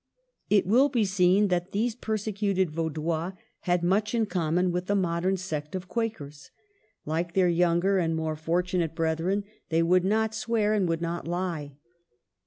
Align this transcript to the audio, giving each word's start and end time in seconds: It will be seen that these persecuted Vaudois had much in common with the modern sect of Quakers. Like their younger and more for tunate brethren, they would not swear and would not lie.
It 0.49 0.65
will 0.65 0.89
be 0.89 1.05
seen 1.05 1.49
that 1.49 1.73
these 1.73 1.93
persecuted 1.93 2.71
Vaudois 2.71 3.33
had 3.59 3.83
much 3.83 4.15
in 4.15 4.25
common 4.25 4.71
with 4.71 4.87
the 4.87 4.95
modern 4.95 5.37
sect 5.37 5.75
of 5.75 5.87
Quakers. 5.87 6.49
Like 7.05 7.35
their 7.35 7.47
younger 7.47 7.99
and 7.99 8.15
more 8.15 8.35
for 8.35 8.63
tunate 8.63 8.95
brethren, 8.95 9.43
they 9.69 9.83
would 9.83 10.03
not 10.03 10.33
swear 10.33 10.73
and 10.73 10.89
would 10.89 11.03
not 11.03 11.27
lie. 11.27 11.73